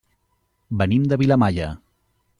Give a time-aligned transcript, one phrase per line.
[0.79, 1.69] Venim de Vilamalla.